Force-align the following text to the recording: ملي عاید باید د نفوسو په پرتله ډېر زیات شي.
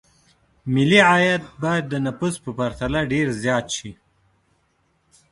ملي 0.73 0.99
عاید 1.09 1.43
باید 1.61 1.85
د 1.89 1.93
نفوسو 2.05 2.39
په 2.45 2.51
پرتله 2.59 2.99
ډېر 3.11 3.27
زیات 3.43 3.65
شي. 3.77 3.91